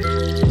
[0.00, 0.49] you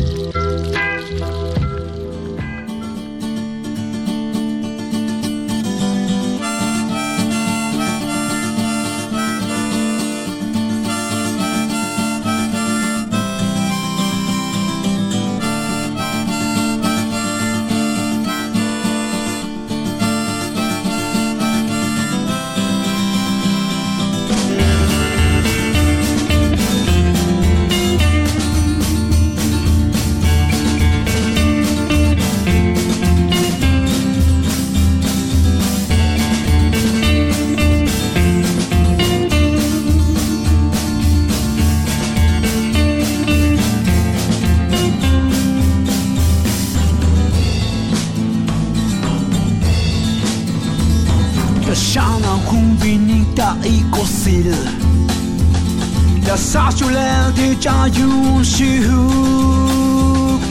[57.59, 58.63] 家用修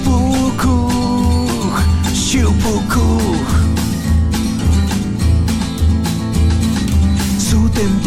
[0.05, 0.91] 不哭，
[2.13, 3.01] 修不哭。
[7.39, 8.03] Zu dem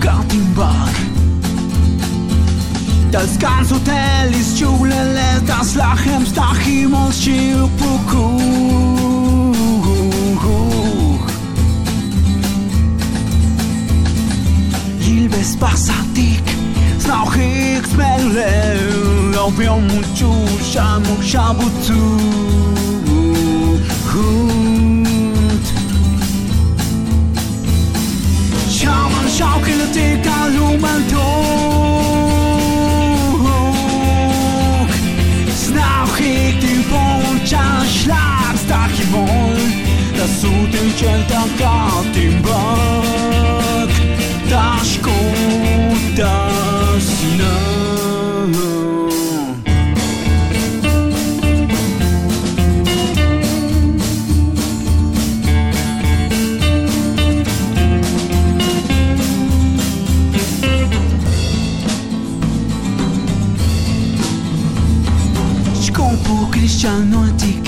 [0.00, 0.94] Gott im Park.
[3.12, 7.18] Das ganze Hotel ist Julele, das Lachen stach im Hilbes
[15.00, 16.57] Ilves Passatik.
[17.08, 17.24] snel
[17.92, 22.16] spelen op je mutusza musia butu
[28.70, 31.28] Sjaman sjaukel teka lumen tok
[35.62, 39.56] Snel gick din poncha slags dag je vol.
[40.16, 42.17] Dat soten kjent av gatan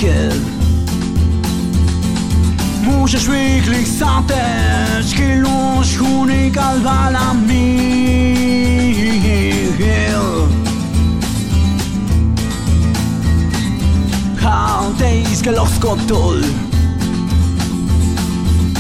[0.01, 0.41] week-end.
[2.85, 9.11] Musisz wirklich sateczki luz hunik alwala mil
[14.43, 16.43] Hałtejs gelovsko dol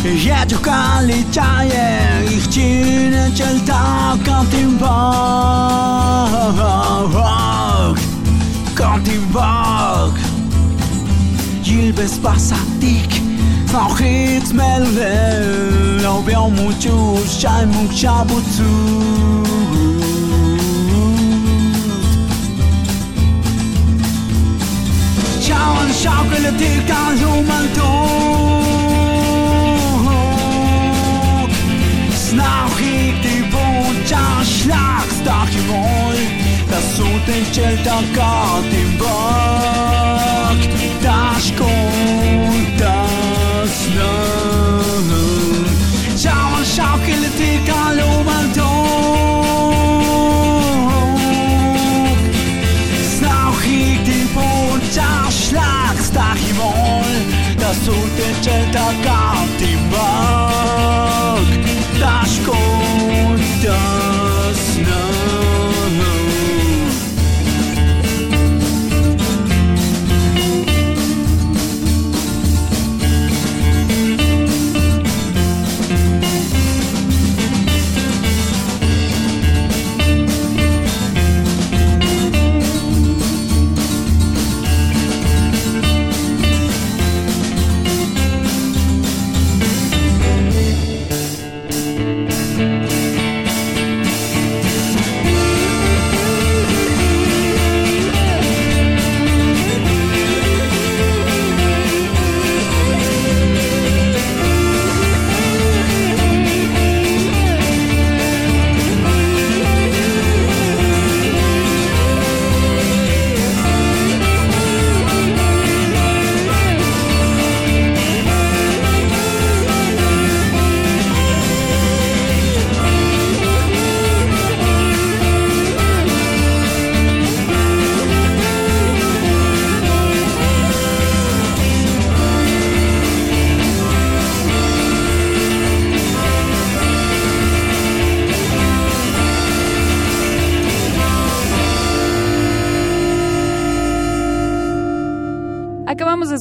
[0.04, 2.00] Jedziu kali czaje
[2.36, 4.90] ich cinę ciel taka tym bok
[8.74, 9.26] Kantim
[11.88, 12.10] بس
[13.72, 18.30] صاحي تملل لو بيوم وجوش شاي مو شاب
[25.40, 28.20] شاون شاوك اللي تلك عزوم الدور
[32.14, 36.40] سناوخي تيبون جاش لاخ ستاخي بوي
[36.70, 40.49] Das so den Schild am Gott im Ball.
[41.02, 41.70] das contas
[43.96, 44.80] não.
[47.04, 48.09] que ele te calou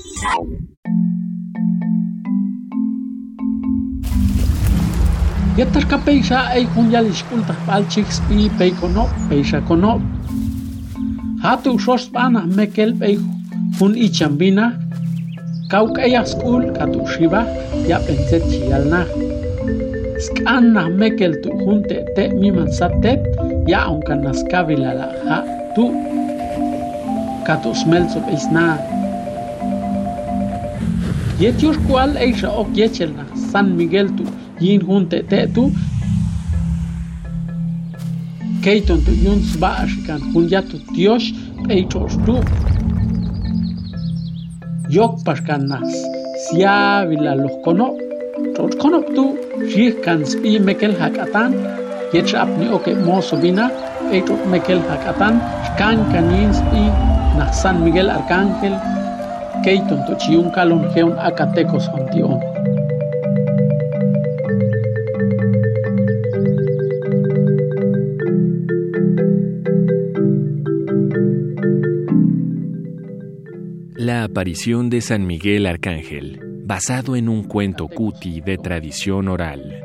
[5.57, 9.97] Yatarka peisha ay kunyal iskulta palchix pi peikono peisha kono.
[11.41, 13.17] Hatu shospana mekel pei
[13.81, 14.77] hun ichambina
[15.73, 17.49] kauk aya skul katu shiba
[17.89, 19.09] ya penset chialna.
[20.21, 23.25] Skanna mekel tu junte te miman satet
[23.65, 25.39] ya aunque naskavila la ha
[25.73, 25.89] tu
[27.49, 28.98] katu smelso peisna.
[31.39, 34.25] Yetios cual eisha ok yechelna San Miguel tu
[34.59, 35.71] yin junte te tu.
[38.63, 41.31] Keiton tu yun sbaashikan hun yatu Dios
[41.69, 42.35] peichos tu.
[44.91, 45.95] Yok paskan nas
[46.45, 47.95] siavila los kono
[48.57, 49.39] Tos kono tu.
[49.71, 51.55] Shihkan spi mekel hakatan
[52.13, 53.71] Yech apni oke moso bina
[54.11, 56.83] peichos mekel hakatan Shkan kanin spi
[57.39, 58.98] na San Miguel Arcángel
[59.63, 60.05] Keiton.
[73.97, 79.83] La aparición de San Miguel Arcángel, basado en un cuento cuti de tradición oral.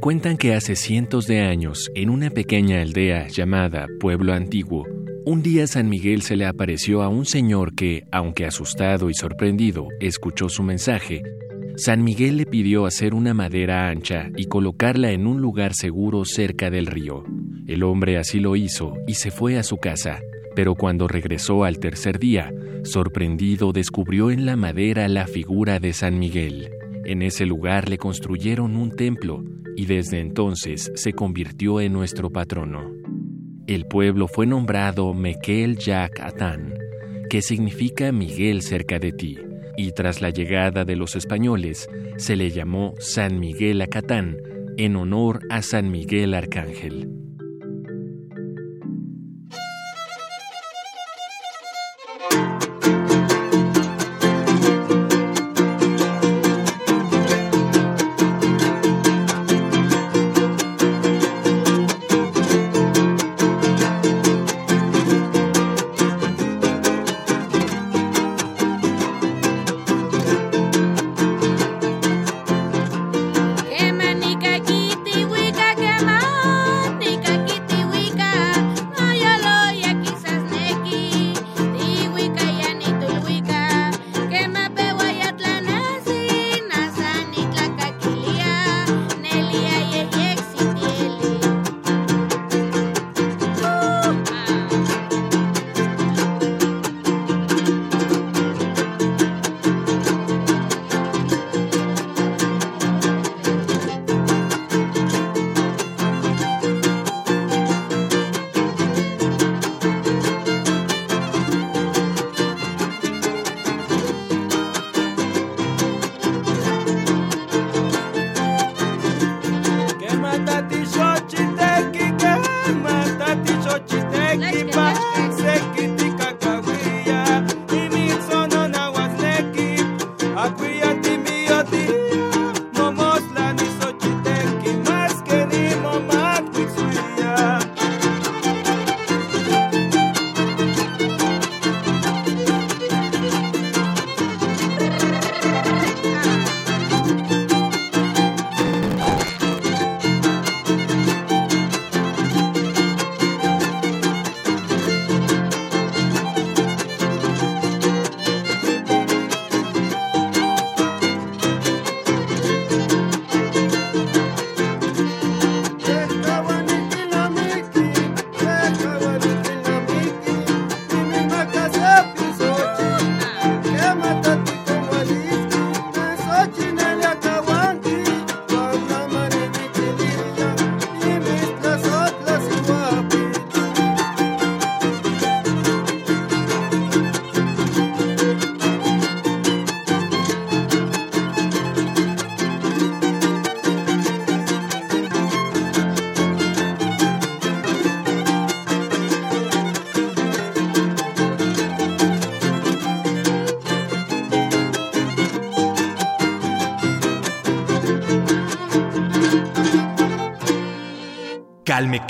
[0.00, 4.84] Cuentan que hace cientos de años, en una pequeña aldea llamada Pueblo Antiguo,
[5.24, 9.88] un día San Miguel se le apareció a un señor que, aunque asustado y sorprendido,
[10.00, 11.22] escuchó su mensaje.
[11.76, 16.70] San Miguel le pidió hacer una madera ancha y colocarla en un lugar seguro cerca
[16.70, 17.24] del río.
[17.66, 20.20] El hombre así lo hizo y se fue a su casa,
[20.54, 22.52] pero cuando regresó al tercer día,
[22.82, 26.70] sorprendido descubrió en la madera la figura de San Miguel.
[27.04, 29.44] En ese lugar le construyeron un templo
[29.76, 33.01] y desde entonces se convirtió en nuestro patrono.
[33.66, 36.74] El pueblo fue nombrado Mekel Yak Atán,
[37.30, 39.38] que significa Miguel cerca de ti,
[39.76, 44.36] y tras la llegada de los españoles se le llamó San Miguel Acatán
[44.76, 47.21] en honor a San Miguel Arcángel.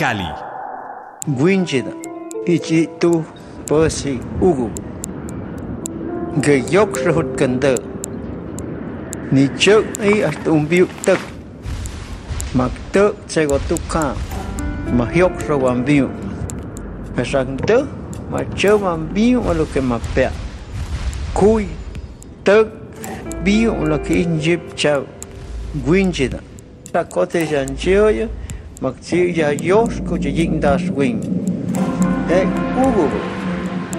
[0.02, 0.26] Cali.
[1.28, 1.92] Gwindida,
[2.44, 3.24] Ichitu,
[3.68, 4.68] Percy, Ugu.
[6.42, 7.74] Gayok Rahut Kanda.
[9.30, 11.18] Ni chớp ấy ở tùng biểu tật
[12.54, 14.14] Mặc tớ sẽ có tụ khá
[14.92, 16.08] Mà hiệu rồi hoàn biểu
[17.16, 17.82] Mà rằng tớ
[18.30, 20.30] Mà chớ hoàn biểu mà lúc cái mặc bẹ
[21.34, 21.66] Cúi
[22.44, 22.62] Tớ
[23.44, 25.02] Biểu là cái in dịp chào
[25.86, 26.28] Quyên chế
[26.92, 28.26] Ta có thể rằng chế ơi
[28.82, 31.22] mag tsiya yosko ti yindas win
[32.38, 32.40] e
[32.84, 33.06] ugu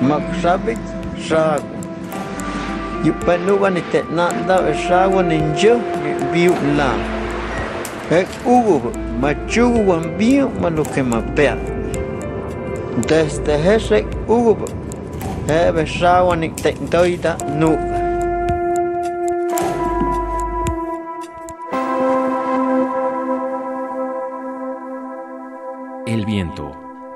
[0.03, 0.83] mag sabit
[1.27, 1.63] sag
[3.07, 5.79] yu panu wan te na da sag wan injo
[6.35, 6.91] biu la
[8.11, 8.91] e ugu
[9.23, 11.55] machu wan biu manu ke mapea
[13.07, 14.67] desde hese ugu
[15.47, 18.02] e besawan te ndoida nuka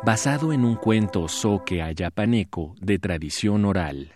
[0.05, 4.13] Basado en un cuento soque ayapaneco de tradición oral.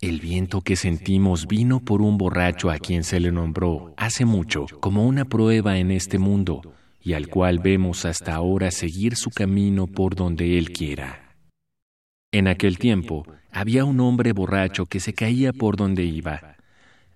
[0.00, 4.66] El viento que sentimos vino por un borracho a quien se le nombró hace mucho
[4.80, 6.60] como una prueba en este mundo
[7.00, 11.36] y al cual vemos hasta ahora seguir su camino por donde él quiera.
[12.30, 16.56] En aquel tiempo había un hombre borracho que se caía por donde iba.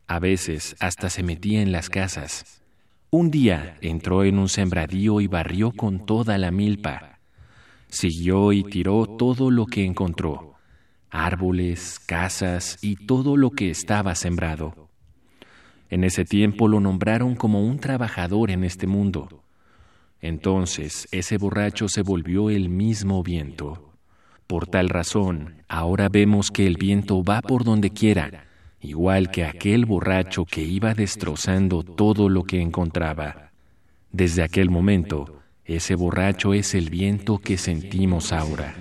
[0.07, 2.63] A veces hasta se metía en las casas.
[3.11, 7.18] Un día entró en un sembradío y barrió con toda la milpa.
[7.89, 10.55] Siguió y tiró todo lo que encontró,
[11.11, 14.89] árboles, casas y todo lo que estaba sembrado.
[15.91, 19.43] En ese tiempo lo nombraron como un trabajador en este mundo.
[20.21, 23.95] Entonces ese borracho se volvió el mismo viento.
[24.47, 28.47] Por tal razón, ahora vemos que el viento va por donde quiera,
[28.81, 33.51] igual que aquel borracho que iba destrozando todo lo que encontraba.
[34.13, 35.38] Desde aquel momento,
[35.69, 38.75] ese borracho es el viento que sentimos ahora.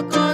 [0.00, 0.29] loco.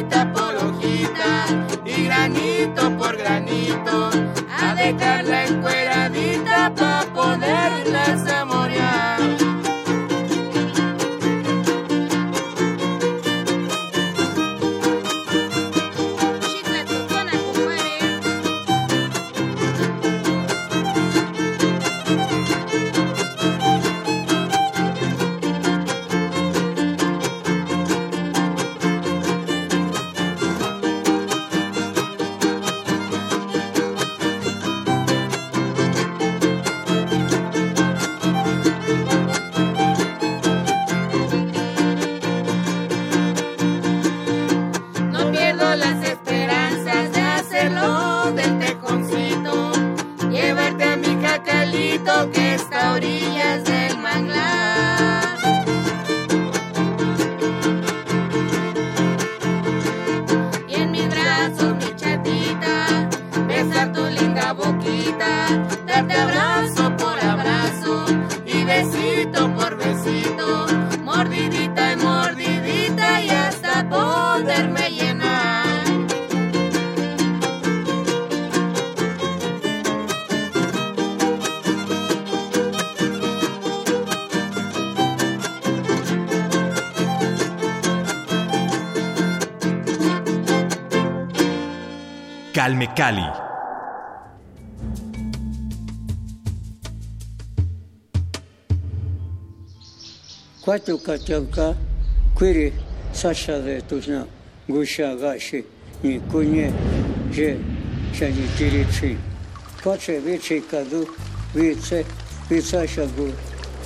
[0.00, 1.46] hojita por hojita
[1.84, 4.10] y granito por granito,
[4.48, 7.39] a dejarla encueradita pa' poner.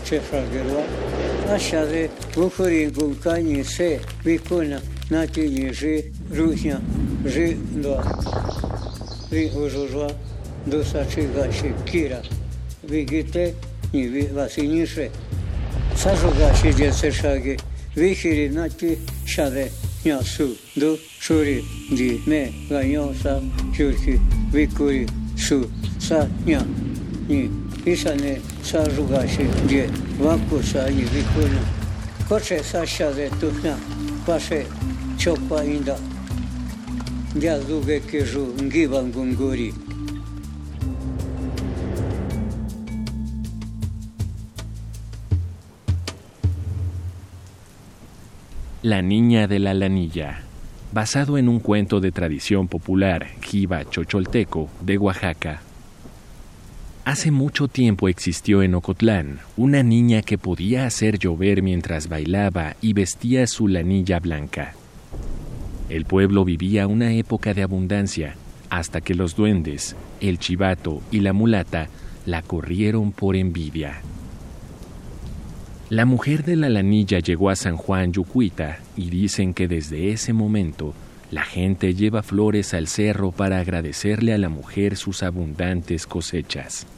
[0.05, 0.83] Ce fragelua.
[1.53, 6.81] Așa de bucurii vulcanii se vicuna, natini ji, ruhia,
[7.25, 7.41] że
[7.73, 8.19] dwa.
[9.31, 10.07] Wy ożożła
[10.67, 11.53] dostarczyła
[11.85, 12.21] kira.
[12.89, 13.07] Wy
[13.95, 15.09] nie wy was i nisze.
[15.97, 17.57] Sażoga się dziece szagi.
[17.97, 18.15] Wy
[18.51, 19.69] na ty siadę
[20.05, 21.63] niosu do szury.
[21.95, 23.41] Dzi me ganiosa
[23.77, 24.19] ciurki
[24.53, 25.07] wykuri
[25.37, 26.65] su sa nia.
[27.29, 27.49] Nie.
[27.85, 31.59] Pisane sażoga się dzie wakusa i wykuri.
[32.29, 33.77] Kocze sa siadę tu na
[34.27, 34.65] wasze
[35.19, 36.14] ciokła inda.
[48.83, 50.43] La Niña de la Lanilla,
[50.93, 55.61] basado en un cuento de tradición popular jiba chocholteco de Oaxaca.
[57.05, 62.93] Hace mucho tiempo existió en Ocotlán una niña que podía hacer llover mientras bailaba y
[62.93, 64.75] vestía su lanilla blanca.
[65.95, 68.35] El pueblo vivía una época de abundancia
[68.69, 71.87] hasta que los duendes, el chivato y la mulata
[72.27, 74.01] la corrieron por envidia.
[75.91, 80.33] La mujer de la lanilla llegó a San Juan Yucuita y dicen que desde ese
[80.33, 80.95] momento
[81.31, 86.89] la gente lleva flores al cerro para agradecerle a la mujer sus abundantes cosechas,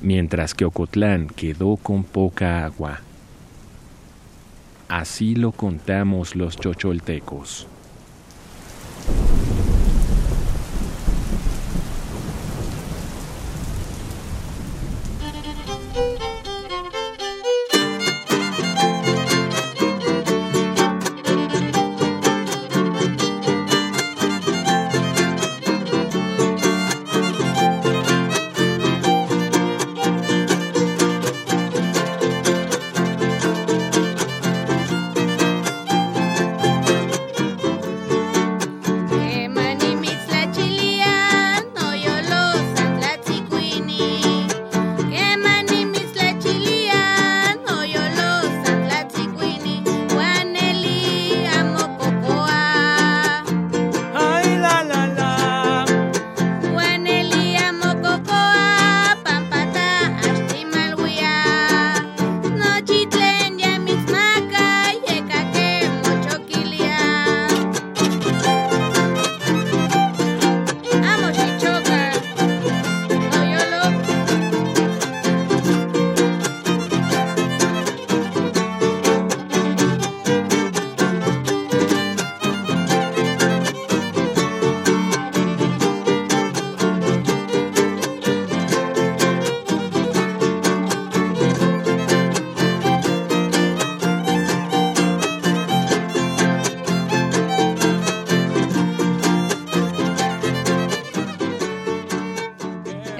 [0.00, 3.00] mientras que Ocotlán quedó con poca agua.
[4.86, 7.66] Así lo contamos los chocholtecos.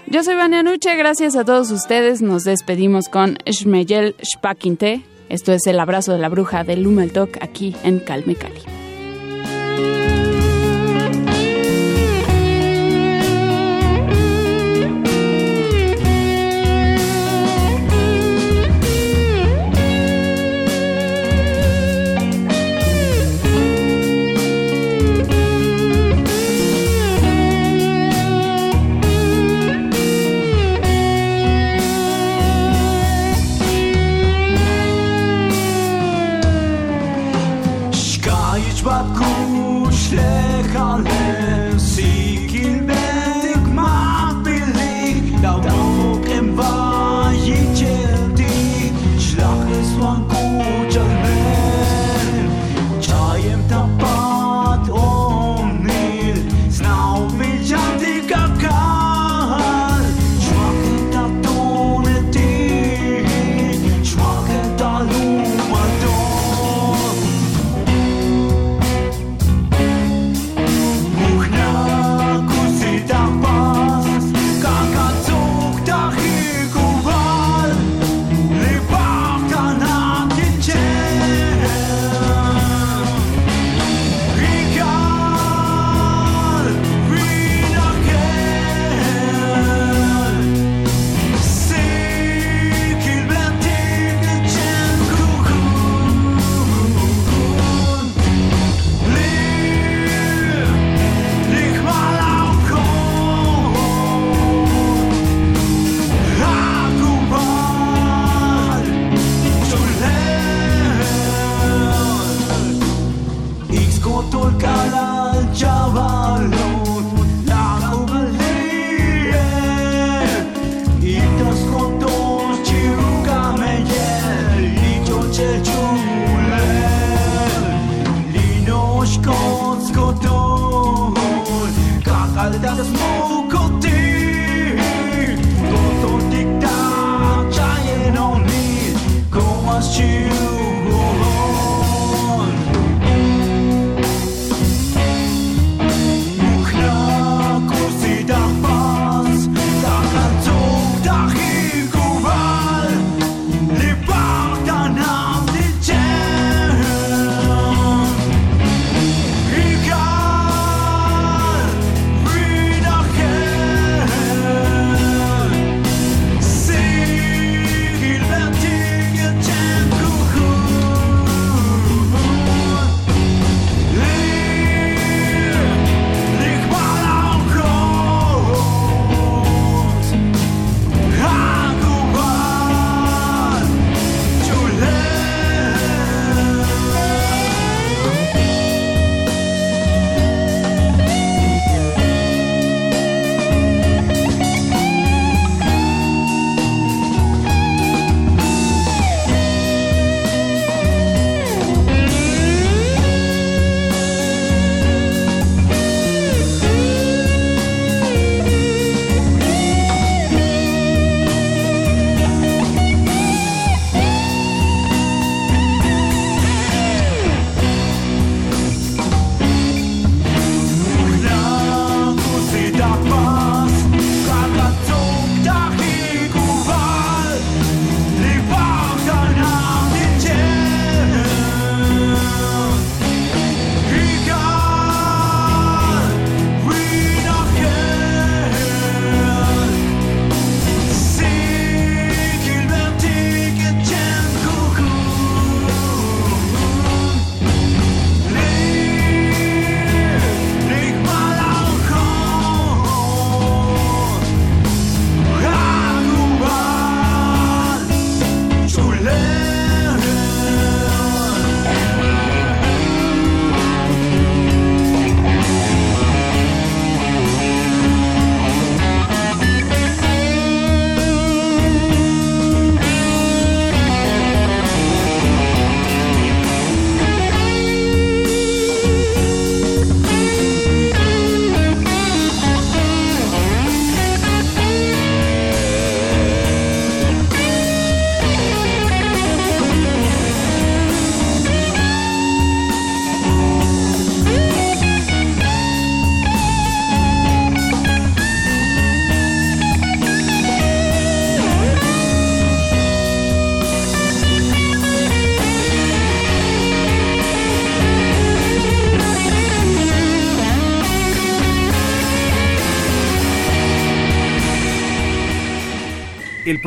[0.07, 2.21] Yo soy Vania Nuche, gracias a todos ustedes.
[2.21, 5.03] Nos despedimos con Shmeyel Shpakinte.
[5.29, 8.61] Esto es el abrazo de la bruja de Lumeltok aquí en Calme Cali.